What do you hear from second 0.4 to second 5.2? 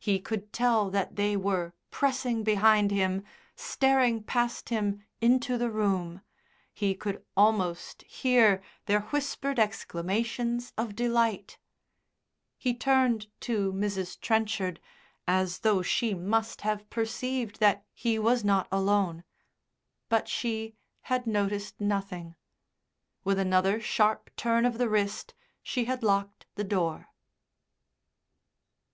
tell that they were pressing behind him, staring past him